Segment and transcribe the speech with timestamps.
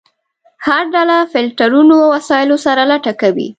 [0.67, 3.49] هر ډله فلټرونو وسایلو سره لټه کوي.